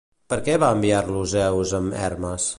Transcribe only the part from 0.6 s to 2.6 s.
va enviar-lo Zeus amb Hermes?